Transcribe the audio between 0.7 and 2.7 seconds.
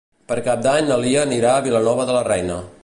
na Lia anirà a Vilanova de la Reina.